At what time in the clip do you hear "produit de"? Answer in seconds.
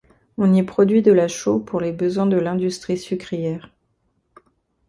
0.63-1.11